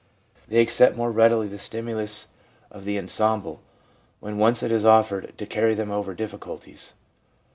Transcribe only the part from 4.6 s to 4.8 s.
it